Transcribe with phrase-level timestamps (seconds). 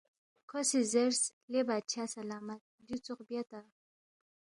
[0.49, 1.21] کھو سی زیرس،
[1.51, 3.59] لے بادشاہ سلامت دیُو ژوخ بیاتا